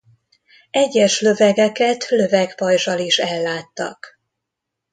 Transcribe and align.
Egyes 0.71 1.21
lövegeket 1.21 2.09
lövegpajzzsal 2.09 2.99
is 2.99 3.17
elláttak. 3.19 4.19